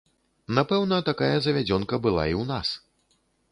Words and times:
Напэўна, 0.59 0.97
такая 1.09 1.35
завядзёнка 1.47 2.01
была 2.09 2.25
і 2.33 2.35
ў 2.41 2.51
нас. 2.55 2.67